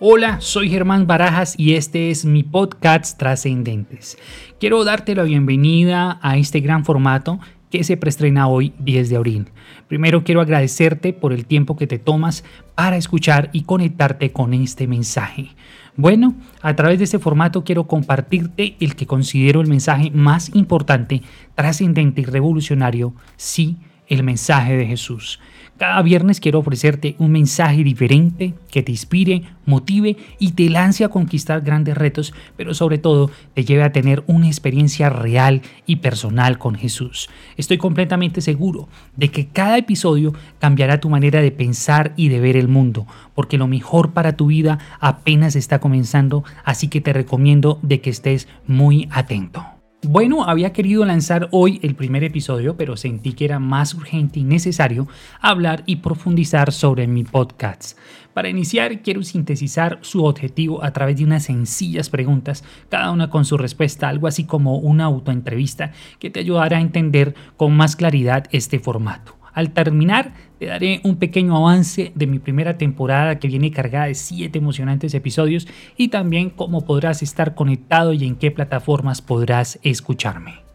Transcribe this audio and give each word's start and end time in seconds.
Hola, 0.00 0.40
soy 0.40 0.70
Germán 0.70 1.08
Barajas 1.08 1.56
y 1.58 1.74
este 1.74 2.12
es 2.12 2.24
mi 2.24 2.44
podcast 2.44 3.18
Trascendentes. 3.18 4.16
Quiero 4.60 4.84
darte 4.84 5.16
la 5.16 5.24
bienvenida 5.24 6.20
a 6.22 6.36
este 6.36 6.60
gran 6.60 6.84
formato 6.84 7.40
que 7.68 7.82
se 7.82 7.96
preestrena 7.96 8.46
hoy 8.46 8.72
10 8.78 9.10
de 9.10 9.16
abril. 9.16 9.48
Primero 9.88 10.22
quiero 10.22 10.40
agradecerte 10.40 11.12
por 11.12 11.32
el 11.32 11.46
tiempo 11.46 11.76
que 11.76 11.88
te 11.88 11.98
tomas 11.98 12.44
para 12.76 12.96
escuchar 12.96 13.50
y 13.52 13.62
conectarte 13.62 14.30
con 14.30 14.54
este 14.54 14.86
mensaje. 14.86 15.56
Bueno, 15.96 16.36
a 16.62 16.76
través 16.76 16.98
de 16.98 17.04
este 17.04 17.18
formato 17.18 17.64
quiero 17.64 17.88
compartirte 17.88 18.76
el 18.78 18.94
que 18.94 19.08
considero 19.08 19.60
el 19.60 19.66
mensaje 19.66 20.12
más 20.12 20.54
importante, 20.54 21.22
trascendente 21.56 22.20
y 22.20 22.24
revolucionario, 22.24 23.14
sí, 23.36 23.78
el 24.08 24.22
mensaje 24.22 24.76
de 24.76 24.86
Jesús. 24.86 25.38
Cada 25.78 26.02
viernes 26.02 26.40
quiero 26.40 26.58
ofrecerte 26.58 27.14
un 27.18 27.30
mensaje 27.30 27.84
diferente 27.84 28.52
que 28.68 28.82
te 28.82 28.90
inspire, 28.90 29.42
motive 29.64 30.16
y 30.40 30.50
te 30.50 30.68
lance 30.68 31.04
a 31.04 31.08
conquistar 31.08 31.60
grandes 31.60 31.96
retos, 31.96 32.34
pero 32.56 32.74
sobre 32.74 32.98
todo 32.98 33.30
te 33.54 33.64
lleve 33.64 33.84
a 33.84 33.92
tener 33.92 34.24
una 34.26 34.48
experiencia 34.48 35.08
real 35.08 35.62
y 35.86 35.96
personal 35.96 36.58
con 36.58 36.74
Jesús. 36.74 37.30
Estoy 37.56 37.78
completamente 37.78 38.40
seguro 38.40 38.88
de 39.14 39.28
que 39.28 39.46
cada 39.46 39.78
episodio 39.78 40.34
cambiará 40.58 40.98
tu 40.98 41.10
manera 41.10 41.40
de 41.40 41.52
pensar 41.52 42.12
y 42.16 42.28
de 42.28 42.40
ver 42.40 42.56
el 42.56 42.66
mundo, 42.66 43.06
porque 43.36 43.56
lo 43.56 43.68
mejor 43.68 44.12
para 44.12 44.36
tu 44.36 44.46
vida 44.46 44.80
apenas 44.98 45.54
está 45.54 45.78
comenzando, 45.78 46.42
así 46.64 46.88
que 46.88 47.00
te 47.00 47.12
recomiendo 47.12 47.78
de 47.82 48.00
que 48.00 48.10
estés 48.10 48.48
muy 48.66 49.08
atento. 49.12 49.77
Bueno, 50.02 50.44
había 50.44 50.72
querido 50.72 51.04
lanzar 51.04 51.48
hoy 51.50 51.80
el 51.82 51.96
primer 51.96 52.22
episodio, 52.22 52.76
pero 52.76 52.96
sentí 52.96 53.32
que 53.32 53.44
era 53.44 53.58
más 53.58 53.94
urgente 53.94 54.38
y 54.38 54.44
necesario 54.44 55.08
hablar 55.40 55.82
y 55.86 55.96
profundizar 55.96 56.70
sobre 56.70 57.08
mi 57.08 57.24
podcast. 57.24 57.98
Para 58.32 58.48
iniciar, 58.48 59.02
quiero 59.02 59.24
sintetizar 59.24 59.98
su 60.02 60.24
objetivo 60.24 60.84
a 60.84 60.92
través 60.92 61.16
de 61.16 61.24
unas 61.24 61.42
sencillas 61.42 62.10
preguntas, 62.10 62.62
cada 62.88 63.10
una 63.10 63.28
con 63.28 63.44
su 63.44 63.58
respuesta, 63.58 64.08
algo 64.08 64.28
así 64.28 64.44
como 64.44 64.78
una 64.78 65.06
autoentrevista 65.06 65.90
que 66.20 66.30
te 66.30 66.38
ayudará 66.38 66.76
a 66.76 66.82
entender 66.82 67.34
con 67.56 67.76
más 67.76 67.96
claridad 67.96 68.44
este 68.52 68.78
formato. 68.78 69.37
Al 69.52 69.70
terminar, 69.70 70.32
te 70.58 70.66
daré 70.66 71.00
un 71.04 71.16
pequeño 71.16 71.56
avance 71.56 72.12
de 72.14 72.26
mi 72.26 72.38
primera 72.38 72.78
temporada 72.78 73.38
que 73.38 73.48
viene 73.48 73.70
cargada 73.70 74.06
de 74.06 74.14
7 74.14 74.58
emocionantes 74.58 75.14
episodios 75.14 75.68
y 75.96 76.08
también 76.08 76.50
cómo 76.50 76.84
podrás 76.84 77.22
estar 77.22 77.54
conectado 77.54 78.12
y 78.12 78.24
en 78.24 78.36
qué 78.36 78.50
plataformas 78.50 79.22
podrás 79.22 79.78
escucharme. 79.82 80.68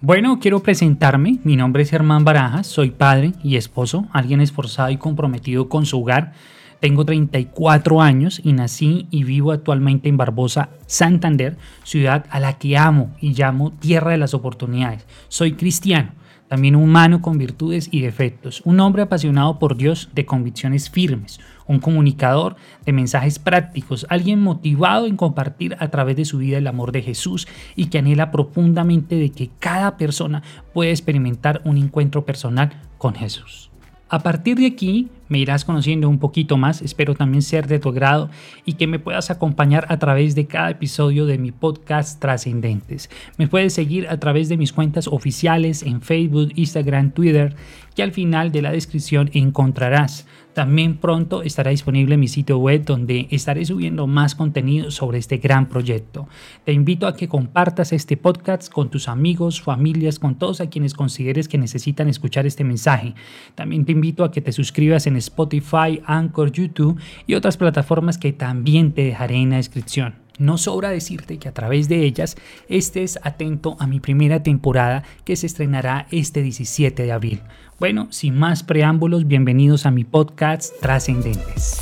Bueno, 0.00 0.40
quiero 0.40 0.60
presentarme. 0.64 1.38
Mi 1.44 1.54
nombre 1.54 1.84
es 1.84 1.90
Germán 1.90 2.24
Barajas, 2.24 2.66
soy 2.66 2.90
padre 2.90 3.34
y 3.44 3.56
esposo, 3.56 4.06
alguien 4.12 4.40
esforzado 4.40 4.90
y 4.90 4.96
comprometido 4.96 5.68
con 5.68 5.86
su 5.86 6.00
hogar. 6.00 6.32
Tengo 6.80 7.04
34 7.04 8.02
años 8.02 8.40
y 8.42 8.52
nací 8.52 9.06
y 9.12 9.22
vivo 9.22 9.52
actualmente 9.52 10.08
en 10.08 10.16
Barbosa, 10.16 10.70
Santander, 10.86 11.56
ciudad 11.84 12.26
a 12.30 12.40
la 12.40 12.58
que 12.58 12.76
amo 12.76 13.14
y 13.20 13.34
llamo 13.34 13.70
Tierra 13.70 14.10
de 14.10 14.18
las 14.18 14.34
Oportunidades. 14.34 15.06
Soy 15.28 15.52
cristiano 15.52 16.10
también 16.52 16.76
humano 16.76 17.22
con 17.22 17.38
virtudes 17.38 17.88
y 17.90 18.02
defectos, 18.02 18.60
un 18.66 18.78
hombre 18.80 19.00
apasionado 19.00 19.58
por 19.58 19.74
Dios 19.74 20.10
de 20.14 20.26
convicciones 20.26 20.90
firmes, 20.90 21.40
un 21.66 21.78
comunicador 21.78 22.56
de 22.84 22.92
mensajes 22.92 23.38
prácticos, 23.38 24.04
alguien 24.10 24.38
motivado 24.38 25.06
en 25.06 25.16
compartir 25.16 25.78
a 25.78 25.88
través 25.88 26.14
de 26.14 26.26
su 26.26 26.36
vida 26.36 26.58
el 26.58 26.66
amor 26.66 26.92
de 26.92 27.00
Jesús 27.00 27.48
y 27.74 27.86
que 27.86 27.96
anhela 27.96 28.30
profundamente 28.30 29.14
de 29.14 29.30
que 29.30 29.48
cada 29.60 29.96
persona 29.96 30.42
pueda 30.74 30.90
experimentar 30.90 31.62
un 31.64 31.78
encuentro 31.78 32.26
personal 32.26 32.82
con 32.98 33.14
Jesús. 33.14 33.70
A 34.10 34.18
partir 34.18 34.58
de 34.58 34.66
aquí 34.66 35.08
me 35.28 35.38
irás 35.38 35.64
conociendo 35.64 36.08
un 36.08 36.18
poquito 36.18 36.56
más, 36.56 36.82
espero 36.82 37.14
también 37.14 37.42
ser 37.42 37.66
de 37.66 37.78
tu 37.78 37.88
agrado 37.88 38.30
y 38.64 38.74
que 38.74 38.86
me 38.86 38.98
puedas 38.98 39.30
acompañar 39.30 39.86
a 39.88 39.98
través 39.98 40.34
de 40.34 40.46
cada 40.46 40.70
episodio 40.70 41.26
de 41.26 41.38
mi 41.38 41.52
podcast 41.52 42.20
Trascendentes. 42.20 43.10
Me 43.38 43.48
puedes 43.48 43.72
seguir 43.72 44.08
a 44.08 44.18
través 44.18 44.48
de 44.48 44.56
mis 44.56 44.72
cuentas 44.72 45.08
oficiales 45.08 45.82
en 45.82 46.02
Facebook, 46.02 46.52
Instagram, 46.54 47.12
Twitter, 47.12 47.54
que 47.94 48.02
al 48.02 48.12
final 48.12 48.52
de 48.52 48.62
la 48.62 48.72
descripción 48.72 49.30
encontrarás. 49.32 50.26
También 50.54 50.98
pronto 50.98 51.42
estará 51.42 51.70
disponible 51.70 52.18
mi 52.18 52.28
sitio 52.28 52.58
web 52.58 52.84
donde 52.84 53.26
estaré 53.30 53.64
subiendo 53.64 54.06
más 54.06 54.34
contenido 54.34 54.90
sobre 54.90 55.16
este 55.16 55.38
gran 55.38 55.66
proyecto. 55.66 56.28
Te 56.64 56.72
invito 56.72 57.06
a 57.06 57.16
que 57.16 57.26
compartas 57.26 57.92
este 57.92 58.18
podcast 58.18 58.70
con 58.70 58.90
tus 58.90 59.08
amigos, 59.08 59.62
familias, 59.62 60.18
con 60.18 60.34
todos 60.34 60.60
a 60.60 60.68
quienes 60.68 60.92
consideres 60.92 61.48
que 61.48 61.56
necesitan 61.56 62.08
escuchar 62.08 62.44
este 62.44 62.64
mensaje. 62.64 63.14
También 63.54 63.86
te 63.86 63.92
invito 63.92 64.24
a 64.24 64.30
que 64.30 64.42
te 64.42 64.52
suscribas 64.52 65.06
en 65.06 65.11
Spotify, 65.16 66.02
Anchor, 66.06 66.52
YouTube 66.52 67.00
y 67.26 67.34
otras 67.34 67.56
plataformas 67.56 68.18
que 68.18 68.32
también 68.32 68.92
te 68.92 69.04
dejaré 69.04 69.36
en 69.36 69.50
la 69.50 69.56
descripción. 69.56 70.14
No 70.38 70.58
sobra 70.58 70.90
decirte 70.90 71.38
que 71.38 71.48
a 71.48 71.54
través 71.54 71.88
de 71.88 72.04
ellas 72.04 72.36
estés 72.68 73.18
atento 73.22 73.76
a 73.78 73.86
mi 73.86 74.00
primera 74.00 74.42
temporada 74.42 75.04
que 75.24 75.36
se 75.36 75.46
estrenará 75.46 76.06
este 76.10 76.42
17 76.42 77.02
de 77.02 77.12
abril. 77.12 77.42
Bueno, 77.78 78.08
sin 78.10 78.38
más 78.38 78.62
preámbulos, 78.62 79.26
bienvenidos 79.26 79.86
a 79.86 79.90
mi 79.90 80.04
podcast 80.04 80.72
Trascendentes. 80.80 81.80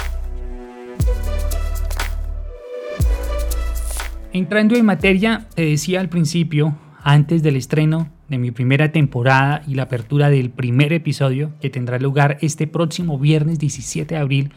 Entrando 4.32 4.76
en 4.76 4.84
materia, 4.84 5.46
te 5.54 5.66
decía 5.66 6.00
al 6.00 6.08
principio, 6.08 6.76
antes 7.02 7.42
del 7.42 7.56
estreno 7.56 8.10
de 8.28 8.38
mi 8.38 8.50
primera 8.50 8.92
temporada 8.92 9.62
y 9.66 9.74
la 9.74 9.84
apertura 9.84 10.30
del 10.30 10.50
primer 10.50 10.92
episodio 10.92 11.52
que 11.60 11.70
tendrá 11.70 11.98
lugar 11.98 12.38
este 12.40 12.66
próximo 12.66 13.18
viernes 13.18 13.58
17 13.58 14.14
de 14.14 14.20
abril, 14.20 14.52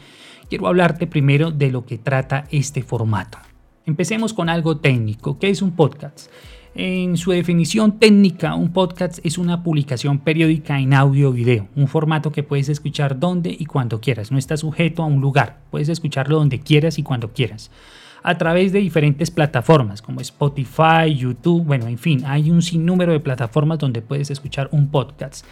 quiero 0.48 0.66
hablarte 0.66 1.06
primero 1.06 1.50
de 1.50 1.70
lo 1.70 1.84
que 1.84 1.98
trata 1.98 2.44
este 2.50 2.82
formato. 2.82 3.38
Empecemos 3.86 4.32
con 4.32 4.48
algo 4.48 4.78
técnico. 4.78 5.38
¿Qué 5.38 5.50
es 5.50 5.60
un 5.60 5.72
podcast? 5.72 6.30
En 6.76 7.16
su 7.16 7.30
definición 7.30 8.00
técnica, 8.00 8.54
un 8.54 8.72
podcast 8.72 9.18
es 9.24 9.38
una 9.38 9.62
publicación 9.62 10.18
periódica 10.18 10.80
en 10.80 10.92
audio 10.92 11.28
o 11.28 11.32
video, 11.32 11.68
un 11.76 11.86
formato 11.86 12.32
que 12.32 12.42
puedes 12.42 12.68
escuchar 12.68 13.20
donde 13.20 13.54
y 13.56 13.64
cuando 13.66 14.00
quieras, 14.00 14.32
no 14.32 14.38
está 14.38 14.56
sujeto 14.56 15.04
a 15.04 15.06
un 15.06 15.20
lugar, 15.20 15.60
puedes 15.70 15.88
escucharlo 15.88 16.36
donde 16.36 16.58
quieras 16.58 16.98
y 16.98 17.04
cuando 17.04 17.32
quieras 17.32 17.70
a 18.24 18.38
través 18.38 18.72
de 18.72 18.80
diferentes 18.80 19.30
plataformas 19.30 20.00
como 20.00 20.20
Spotify, 20.22 21.14
YouTube, 21.14 21.62
bueno, 21.62 21.86
en 21.86 21.98
fin, 21.98 22.22
hay 22.24 22.50
un 22.50 22.62
sinnúmero 22.62 23.12
de 23.12 23.20
plataformas 23.20 23.78
donde 23.78 24.00
puedes 24.00 24.30
escuchar 24.30 24.68
un 24.72 24.88
podcast. 24.88 25.46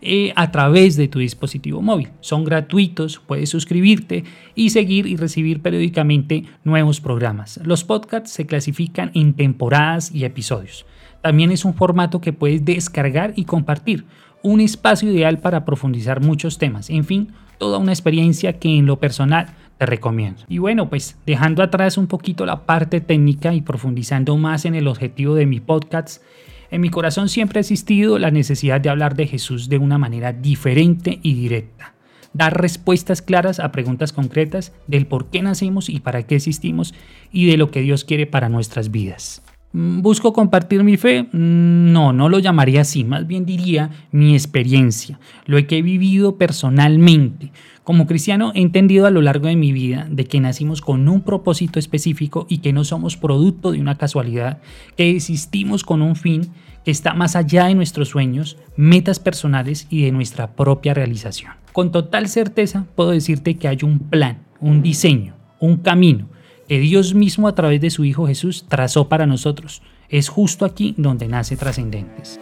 Eh, 0.00 0.32
a 0.36 0.52
través 0.52 0.96
de 0.96 1.08
tu 1.08 1.18
dispositivo 1.18 1.82
móvil. 1.82 2.10
Son 2.20 2.44
gratuitos, 2.44 3.18
puedes 3.18 3.48
suscribirte 3.48 4.22
y 4.54 4.70
seguir 4.70 5.08
y 5.08 5.16
recibir 5.16 5.60
periódicamente 5.60 6.44
nuevos 6.62 7.00
programas. 7.00 7.58
Los 7.64 7.82
podcasts 7.82 8.30
se 8.30 8.46
clasifican 8.46 9.10
en 9.14 9.34
temporadas 9.34 10.14
y 10.14 10.24
episodios. 10.24 10.86
También 11.20 11.50
es 11.50 11.64
un 11.64 11.74
formato 11.74 12.20
que 12.20 12.32
puedes 12.32 12.64
descargar 12.64 13.32
y 13.34 13.44
compartir, 13.44 14.04
un 14.44 14.60
espacio 14.60 15.10
ideal 15.10 15.40
para 15.40 15.64
profundizar 15.64 16.20
muchos 16.20 16.58
temas. 16.58 16.90
En 16.90 17.04
fin, 17.04 17.32
toda 17.58 17.78
una 17.78 17.90
experiencia 17.90 18.60
que 18.60 18.68
en 18.76 18.86
lo 18.86 19.00
personal 19.00 19.48
te 19.78 19.86
recomiendo. 19.86 20.42
Y 20.48 20.58
bueno, 20.58 20.90
pues 20.90 21.16
dejando 21.24 21.62
atrás 21.62 21.96
un 21.96 22.08
poquito 22.08 22.44
la 22.44 22.66
parte 22.66 23.00
técnica 23.00 23.54
y 23.54 23.62
profundizando 23.62 24.36
más 24.36 24.64
en 24.64 24.74
el 24.74 24.88
objetivo 24.88 25.34
de 25.34 25.46
mi 25.46 25.60
podcast, 25.60 26.22
en 26.70 26.80
mi 26.80 26.90
corazón 26.90 27.28
siempre 27.28 27.58
ha 27.58 27.62
existido 27.62 28.18
la 28.18 28.30
necesidad 28.30 28.80
de 28.80 28.90
hablar 28.90 29.14
de 29.14 29.26
Jesús 29.26 29.68
de 29.68 29.78
una 29.78 29.96
manera 29.96 30.32
diferente 30.32 31.20
y 31.22 31.34
directa. 31.34 31.94
Dar 32.34 32.60
respuestas 32.60 33.22
claras 33.22 33.58
a 33.58 33.72
preguntas 33.72 34.12
concretas 34.12 34.72
del 34.86 35.06
por 35.06 35.30
qué 35.30 35.40
nacimos 35.40 35.88
y 35.88 36.00
para 36.00 36.24
qué 36.24 36.36
existimos 36.36 36.92
y 37.32 37.46
de 37.46 37.56
lo 37.56 37.70
que 37.70 37.80
Dios 37.80 38.04
quiere 38.04 38.26
para 38.26 38.50
nuestras 38.50 38.90
vidas. 38.90 39.42
Mm, 39.72 40.00
¿Busco 40.00 40.32
compartir 40.32 40.82
mi 40.82 40.96
fe? 40.96 41.24
Mm, 41.24 41.92
no, 41.92 42.12
no 42.12 42.28
lo 42.28 42.38
llamaría 42.38 42.80
así, 42.80 43.04
más 43.04 43.26
bien 43.26 43.44
diría 43.44 43.90
mi 44.12 44.34
experiencia, 44.34 45.18
lo 45.46 45.64
que 45.66 45.78
he 45.78 45.82
vivido 45.82 46.36
personalmente. 46.36 47.52
Como 47.84 48.06
cristiano 48.06 48.52
he 48.54 48.60
entendido 48.60 49.06
a 49.06 49.10
lo 49.10 49.22
largo 49.22 49.48
de 49.48 49.56
mi 49.56 49.72
vida 49.72 50.06
de 50.10 50.24
que 50.26 50.40
nacimos 50.40 50.80
con 50.80 51.08
un 51.08 51.22
propósito 51.22 51.78
específico 51.78 52.46
y 52.48 52.58
que 52.58 52.72
no 52.72 52.84
somos 52.84 53.16
producto 53.16 53.72
de 53.72 53.80
una 53.80 53.96
casualidad, 53.96 54.58
que 54.96 55.10
existimos 55.10 55.84
con 55.84 56.02
un 56.02 56.16
fin 56.16 56.50
que 56.84 56.90
está 56.90 57.12
más 57.14 57.36
allá 57.36 57.66
de 57.66 57.74
nuestros 57.74 58.08
sueños, 58.08 58.56
metas 58.76 59.18
personales 59.18 59.86
y 59.90 60.02
de 60.02 60.12
nuestra 60.12 60.52
propia 60.52 60.94
realización. 60.94 61.52
Con 61.72 61.92
total 61.92 62.28
certeza 62.28 62.86
puedo 62.94 63.10
decirte 63.10 63.56
que 63.56 63.68
hay 63.68 63.78
un 63.82 63.98
plan, 63.98 64.38
un 64.60 64.82
diseño, 64.82 65.34
un 65.60 65.76
camino 65.78 66.28
que 66.68 66.78
Dios 66.78 67.14
mismo 67.14 67.48
a 67.48 67.54
través 67.54 67.80
de 67.80 67.90
su 67.90 68.04
Hijo 68.04 68.26
Jesús 68.26 68.66
trazó 68.68 69.08
para 69.08 69.26
nosotros. 69.26 69.82
Es 70.10 70.28
justo 70.28 70.64
aquí 70.64 70.94
donde 70.98 71.26
nace 71.26 71.56
Trascendentes. 71.56 72.38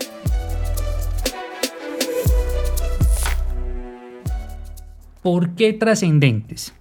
¿Por 5.23 5.51
qué 5.55 5.73
trascendentes? 5.73 6.73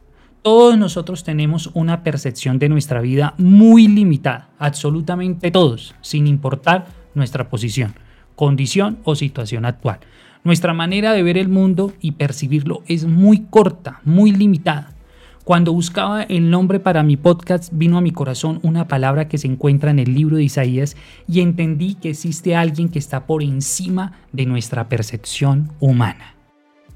Todos 0.43 0.77
nosotros 0.77 1.23
tenemos 1.23 1.71
una 1.73 2.03
percepción 2.03 2.59
de 2.59 2.69
nuestra 2.69 3.01
vida 3.01 3.33
muy 3.39 3.87
limitada, 3.87 4.49
absolutamente 4.59 5.49
todos, 5.49 5.95
sin 6.01 6.27
importar 6.27 6.85
nuestra 7.15 7.49
posición, 7.49 7.95
condición 8.35 8.99
o 9.03 9.15
situación 9.15 9.65
actual. 9.65 9.99
Nuestra 10.43 10.73
manera 10.75 11.13
de 11.13 11.23
ver 11.23 11.39
el 11.39 11.49
mundo 11.49 11.93
y 11.99 12.11
percibirlo 12.11 12.83
es 12.85 13.05
muy 13.05 13.45
corta, 13.49 14.01
muy 14.03 14.31
limitada. 14.31 14.94
Cuando 15.45 15.73
buscaba 15.73 16.23
el 16.23 16.49
nombre 16.49 16.79
para 16.79 17.03
mi 17.03 17.17
podcast 17.17 17.71
vino 17.71 17.99
a 17.99 18.01
mi 18.01 18.09
corazón 18.09 18.59
una 18.63 18.87
palabra 18.87 19.27
que 19.27 19.37
se 19.37 19.45
encuentra 19.45 19.91
en 19.91 19.99
el 19.99 20.15
libro 20.15 20.37
de 20.37 20.43
Isaías 20.43 20.97
y 21.27 21.41
entendí 21.41 21.93
que 21.93 22.09
existe 22.09 22.55
alguien 22.55 22.89
que 22.89 22.97
está 22.97 23.27
por 23.27 23.43
encima 23.43 24.13
de 24.31 24.47
nuestra 24.47 24.89
percepción 24.89 25.71
humana 25.79 26.34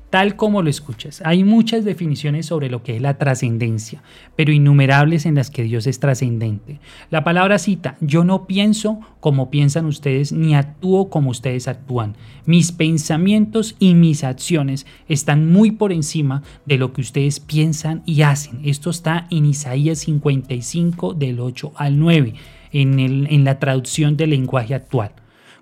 tal 0.09 0.35
como 0.35 0.61
lo 0.61 0.69
escuchas. 0.69 1.21
Hay 1.23 1.43
muchas 1.43 1.85
definiciones 1.85 2.47
sobre 2.47 2.69
lo 2.69 2.83
que 2.83 2.95
es 2.95 3.01
la 3.01 3.17
trascendencia, 3.17 4.01
pero 4.35 4.51
innumerables 4.51 5.25
en 5.25 5.35
las 5.35 5.51
que 5.51 5.63
Dios 5.63 5.87
es 5.87 5.99
trascendente. 5.99 6.79
La 7.09 7.23
palabra 7.23 7.59
cita, 7.59 7.97
yo 8.01 8.23
no 8.23 8.47
pienso 8.47 8.99
como 9.19 9.49
piensan 9.49 9.85
ustedes, 9.85 10.31
ni 10.31 10.55
actúo 10.55 11.09
como 11.09 11.29
ustedes 11.29 11.67
actúan. 11.67 12.15
Mis 12.45 12.71
pensamientos 12.71 13.75
y 13.79 13.93
mis 13.93 14.23
acciones 14.23 14.85
están 15.07 15.51
muy 15.51 15.71
por 15.71 15.91
encima 15.91 16.41
de 16.65 16.77
lo 16.77 16.93
que 16.93 17.01
ustedes 17.01 17.39
piensan 17.39 18.01
y 18.05 18.23
hacen. 18.23 18.61
Esto 18.63 18.89
está 18.89 19.27
en 19.29 19.45
Isaías 19.45 19.99
55 19.99 21.13
del 21.13 21.39
8 21.39 21.73
al 21.75 21.99
9, 21.99 22.33
en, 22.71 22.99
en 22.99 23.43
la 23.43 23.59
traducción 23.59 24.17
del 24.17 24.31
lenguaje 24.31 24.73
actual. 24.73 25.11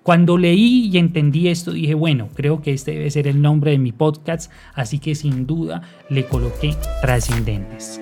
Cuando 0.08 0.38
leí 0.38 0.88
y 0.90 0.96
entendí 0.96 1.48
esto, 1.48 1.72
dije, 1.72 1.92
bueno, 1.92 2.30
creo 2.34 2.62
que 2.62 2.72
este 2.72 2.92
debe 2.92 3.10
ser 3.10 3.28
el 3.28 3.42
nombre 3.42 3.72
de 3.72 3.78
mi 3.78 3.92
podcast, 3.92 4.50
así 4.72 5.00
que 5.00 5.14
sin 5.14 5.46
duda 5.46 5.82
le 6.08 6.24
coloqué 6.24 6.74
Trascendentes. 7.02 8.00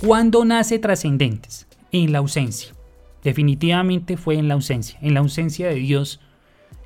¿Cuándo 0.00 0.46
nace 0.46 0.78
Trascendentes? 0.78 1.66
En 1.92 2.10
la 2.10 2.20
ausencia. 2.20 2.72
Definitivamente 3.22 4.16
fue 4.16 4.36
en 4.36 4.48
la 4.48 4.54
ausencia, 4.54 4.98
en 5.02 5.12
la 5.12 5.20
ausencia 5.20 5.68
de 5.68 5.74
Dios, 5.74 6.18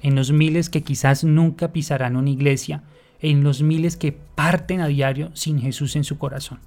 en 0.02 0.16
los 0.16 0.32
miles 0.32 0.70
que 0.70 0.82
quizás 0.82 1.22
nunca 1.22 1.72
pisarán 1.72 2.16
una 2.16 2.30
iglesia, 2.30 2.82
en 3.20 3.44
los 3.44 3.62
miles 3.62 3.96
que 3.96 4.10
parten 4.10 4.80
a 4.80 4.88
diario 4.88 5.30
sin 5.34 5.60
Jesús 5.60 5.94
en 5.94 6.02
su 6.02 6.18
corazón. 6.18 6.58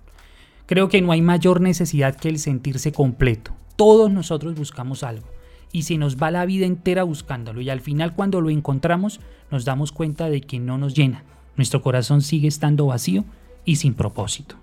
Creo 0.68 0.88
que 0.88 1.01
no 1.01 1.12
hay 1.12 1.21
mayor 1.21 1.59
necesidad 1.59 2.15
que 2.15 2.29
el 2.29 2.39
sentirse 2.39 2.94
completo, 2.94 3.57
todos 3.77 4.12
nosotros 4.12 4.56
buscamos 4.56 5.03
algo 5.03 5.27
y 5.71 5.83
se 5.83 5.97
nos 5.97 6.18
va 6.18 6.31
la 6.31 6.45
vida 6.45 6.65
entera 6.65 7.03
buscándolo 7.03 7.62
y 7.62 7.69
al 7.69 7.79
final 7.79 8.15
cuando 8.15 8.41
lo 8.41 8.50
encontramos 8.50 9.21
nos 9.51 9.63
damos 9.63 9.94
cuenta 9.94 10.29
de 10.29 10.41
que 10.41 10.59
no 10.59 10.77
nos 10.77 10.94
llena. 10.94 11.24
Nuestro 11.56 11.81
corazón 11.81 12.21
sigue 12.21 12.47
estando 12.47 12.88
vacío 12.88 13.24
y 13.63 13.77
sin 13.77 13.94
propósito. 13.94 14.56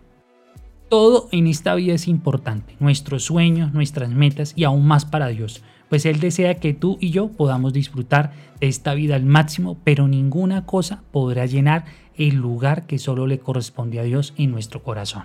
Todo 0.89 1.29
en 1.33 1.47
esta 1.47 1.75
vida 1.75 1.95
es 1.95 2.09
importante, 2.09 2.77
nuestros 2.79 3.25
sueños, 3.25 3.73
nuestras 3.73 4.11
metas 4.11 4.53
y 4.55 4.65
aún 4.65 4.87
más 4.87 5.05
para 5.05 5.29
Dios, 5.29 5.63
pues 5.89 6.07
Él 6.07 6.21
desea 6.21 6.57
que 6.57 6.75
tú 6.75 6.99
y 7.01 7.11
yo 7.11 7.29
podamos 7.29 7.73
disfrutar 7.73 8.33
de 8.61 8.69
esta 8.69 8.95
vida 8.95 9.15
al 9.17 9.25
máximo, 9.25 9.79
pero 9.83 10.09
ninguna 10.09 10.67
cosa 10.67 11.03
podrá 11.11 11.47
llenar 11.47 11.85
el 12.17 12.37
lugar 12.37 12.87
que 12.87 12.99
solo 12.99 13.27
le 13.27 13.39
corresponde 13.39 13.99
a 13.99 14.05
Dios 14.05 14.35
en 14.37 14.51
nuestro 14.51 14.83
corazón. 14.83 15.25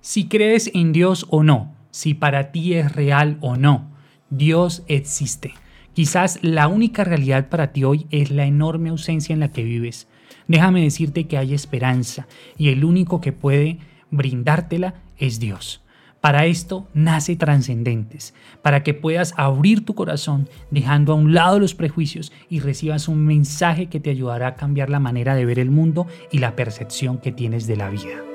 Si 0.00 0.28
crees 0.28 0.70
en 0.74 0.92
Dios 0.92 1.26
o 1.30 1.42
no, 1.42 1.74
si 1.94 2.12
para 2.12 2.50
ti 2.50 2.74
es 2.74 2.90
real 2.90 3.38
o 3.40 3.56
no. 3.56 3.88
Dios 4.28 4.82
existe. 4.88 5.54
Quizás 5.92 6.40
la 6.42 6.66
única 6.66 7.04
realidad 7.04 7.48
para 7.48 7.72
ti 7.72 7.84
hoy 7.84 8.08
es 8.10 8.32
la 8.32 8.46
enorme 8.46 8.88
ausencia 8.88 9.32
en 9.32 9.38
la 9.38 9.52
que 9.52 9.62
vives. 9.62 10.08
Déjame 10.48 10.82
decirte 10.82 11.28
que 11.28 11.38
hay 11.38 11.54
esperanza 11.54 12.26
y 12.58 12.70
el 12.70 12.84
único 12.84 13.20
que 13.20 13.30
puede 13.30 13.78
brindártela 14.10 14.94
es 15.18 15.38
Dios. 15.38 15.84
Para 16.20 16.46
esto 16.46 16.88
nace 16.94 17.36
Trascendentes, 17.36 18.34
para 18.60 18.82
que 18.82 18.94
puedas 18.94 19.32
abrir 19.36 19.84
tu 19.84 19.94
corazón 19.94 20.48
dejando 20.72 21.12
a 21.12 21.16
un 21.16 21.32
lado 21.32 21.60
los 21.60 21.76
prejuicios 21.76 22.32
y 22.50 22.58
recibas 22.58 23.06
un 23.06 23.24
mensaje 23.24 23.86
que 23.86 24.00
te 24.00 24.10
ayudará 24.10 24.48
a 24.48 24.54
cambiar 24.56 24.90
la 24.90 24.98
manera 24.98 25.36
de 25.36 25.44
ver 25.44 25.60
el 25.60 25.70
mundo 25.70 26.08
y 26.32 26.38
la 26.38 26.56
percepción 26.56 27.18
que 27.18 27.30
tienes 27.30 27.68
de 27.68 27.76
la 27.76 27.88
vida. 27.88 28.33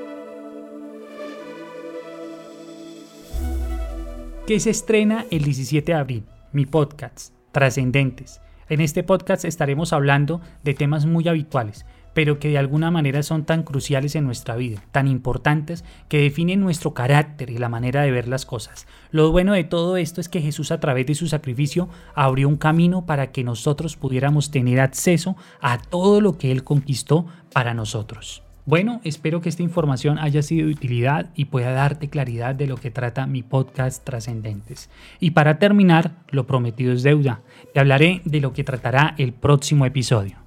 Que 4.49 4.59
se 4.59 4.71
estrena 4.71 5.27
el 5.29 5.43
17 5.43 5.91
de 5.91 5.95
abril, 5.95 6.25
mi 6.53 6.65
podcast, 6.65 7.35
Trascendentes. 7.51 8.41
En 8.67 8.81
este 8.81 9.03
podcast 9.03 9.45
estaremos 9.45 9.93
hablando 9.93 10.41
de 10.63 10.73
temas 10.73 11.05
muy 11.05 11.27
habituales, 11.27 11.85
pero 12.15 12.39
que 12.39 12.49
de 12.49 12.57
alguna 12.57 12.89
manera 12.89 13.21
son 13.21 13.45
tan 13.45 13.61
cruciales 13.61 14.15
en 14.15 14.25
nuestra 14.25 14.55
vida, 14.55 14.83
tan 14.91 15.07
importantes, 15.07 15.85
que 16.07 16.21
definen 16.21 16.61
nuestro 16.61 16.95
carácter 16.95 17.51
y 17.51 17.59
la 17.59 17.69
manera 17.69 18.01
de 18.01 18.09
ver 18.09 18.27
las 18.27 18.47
cosas. 18.47 18.87
Lo 19.11 19.31
bueno 19.31 19.53
de 19.53 19.65
todo 19.65 19.97
esto 19.97 20.19
es 20.19 20.29
que 20.29 20.41
Jesús 20.41 20.71
a 20.71 20.79
través 20.79 21.05
de 21.05 21.13
su 21.13 21.27
sacrificio 21.27 21.87
abrió 22.15 22.47
un 22.47 22.57
camino 22.57 23.05
para 23.05 23.31
que 23.31 23.43
nosotros 23.43 23.97
pudiéramos 23.97 24.49
tener 24.49 24.79
acceso 24.79 25.35
a 25.61 25.77
todo 25.77 26.21
lo 26.21 26.39
que 26.39 26.51
Él 26.51 26.63
conquistó 26.63 27.27
para 27.53 27.75
nosotros. 27.75 28.41
Bueno, 28.69 29.01
espero 29.03 29.41
que 29.41 29.49
esta 29.49 29.63
información 29.63 30.19
haya 30.19 30.43
sido 30.43 30.67
de 30.67 30.73
utilidad 30.73 31.31
y 31.33 31.45
pueda 31.45 31.71
darte 31.71 32.07
claridad 32.07 32.53
de 32.53 32.67
lo 32.67 32.77
que 32.77 32.91
trata 32.91 33.25
mi 33.25 33.41
podcast 33.41 34.05
Trascendentes. 34.05 34.91
Y 35.19 35.31
para 35.31 35.57
terminar, 35.57 36.11
lo 36.29 36.45
prometido 36.45 36.93
es 36.93 37.01
deuda. 37.01 37.41
Te 37.73 37.79
hablaré 37.79 38.21
de 38.25 38.41
lo 38.41 38.53
que 38.53 38.63
tratará 38.63 39.15
el 39.17 39.33
próximo 39.33 39.87
episodio. 39.87 40.37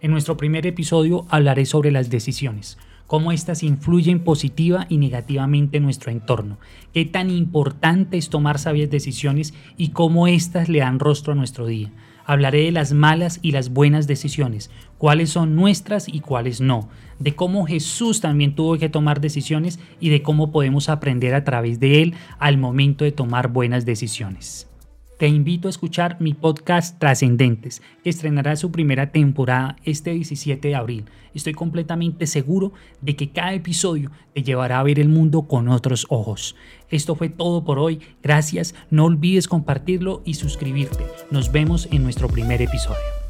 En 0.00 0.10
nuestro 0.10 0.36
primer 0.36 0.66
episodio 0.66 1.24
hablaré 1.28 1.64
sobre 1.64 1.92
las 1.92 2.10
decisiones, 2.10 2.76
cómo 3.06 3.30
éstas 3.30 3.62
influyen 3.62 4.24
positiva 4.24 4.86
y 4.88 4.98
negativamente 4.98 5.76
en 5.76 5.84
nuestro 5.84 6.10
entorno, 6.10 6.58
qué 6.92 7.04
tan 7.04 7.30
importante 7.30 8.16
es 8.16 8.30
tomar 8.30 8.58
sabias 8.58 8.90
decisiones 8.90 9.54
y 9.76 9.90
cómo 9.90 10.26
éstas 10.26 10.68
le 10.68 10.80
dan 10.80 10.98
rostro 10.98 11.34
a 11.34 11.36
nuestro 11.36 11.66
día. 11.66 11.92
Hablaré 12.24 12.64
de 12.64 12.72
las 12.72 12.92
malas 12.92 13.38
y 13.42 13.52
las 13.52 13.70
buenas 13.70 14.06
decisiones, 14.06 14.70
cuáles 14.98 15.30
son 15.30 15.54
nuestras 15.56 16.08
y 16.08 16.20
cuáles 16.20 16.60
no, 16.60 16.88
de 17.18 17.34
cómo 17.34 17.66
Jesús 17.66 18.20
también 18.20 18.54
tuvo 18.54 18.78
que 18.78 18.88
tomar 18.88 19.20
decisiones 19.20 19.78
y 20.00 20.08
de 20.08 20.22
cómo 20.22 20.50
podemos 20.50 20.88
aprender 20.88 21.34
a 21.34 21.44
través 21.44 21.80
de 21.80 22.02
él 22.02 22.14
al 22.38 22.58
momento 22.58 23.04
de 23.04 23.12
tomar 23.12 23.48
buenas 23.48 23.84
decisiones 23.84 24.71
te 25.22 25.28
invito 25.28 25.68
a 25.68 25.70
escuchar 25.70 26.16
mi 26.18 26.34
podcast 26.34 26.98
Trascendentes, 26.98 27.80
que 28.02 28.10
estrenará 28.10 28.56
su 28.56 28.72
primera 28.72 29.12
temporada 29.12 29.76
este 29.84 30.10
17 30.10 30.66
de 30.66 30.74
abril. 30.74 31.04
Estoy 31.32 31.52
completamente 31.52 32.26
seguro 32.26 32.72
de 33.00 33.14
que 33.14 33.30
cada 33.30 33.54
episodio 33.54 34.10
te 34.34 34.42
llevará 34.42 34.80
a 34.80 34.82
ver 34.82 34.98
el 34.98 35.08
mundo 35.08 35.42
con 35.42 35.68
otros 35.68 36.06
ojos. 36.08 36.56
Esto 36.90 37.14
fue 37.14 37.28
todo 37.28 37.64
por 37.64 37.78
hoy. 37.78 38.00
Gracias. 38.20 38.74
No 38.90 39.04
olvides 39.04 39.46
compartirlo 39.46 40.22
y 40.24 40.34
suscribirte. 40.34 41.06
Nos 41.30 41.52
vemos 41.52 41.86
en 41.92 42.02
nuestro 42.02 42.26
primer 42.26 42.60
episodio. 42.60 43.21